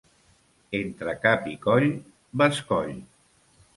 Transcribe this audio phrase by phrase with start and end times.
[0.79, 1.87] Entre cap i coll,
[2.43, 2.95] bescoll!